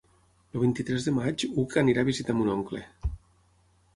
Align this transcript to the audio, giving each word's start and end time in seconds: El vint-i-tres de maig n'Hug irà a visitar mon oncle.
El 0.53 0.61
vint-i-tres 0.63 1.03
de 1.07 1.13
maig 1.17 1.43
n'Hug 1.51 1.77
irà 1.93 2.05
a 2.05 2.09
visitar 2.09 2.37
mon 2.39 2.51
oncle. 2.57 2.81